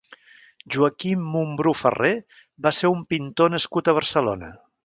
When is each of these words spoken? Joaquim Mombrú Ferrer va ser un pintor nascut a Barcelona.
Joaquim 0.75 1.27
Mombrú 1.35 1.75
Ferrer 1.83 2.11
va 2.69 2.75
ser 2.79 2.93
un 2.97 3.07
pintor 3.15 3.55
nascut 3.59 3.93
a 3.93 3.97
Barcelona. 4.03 4.55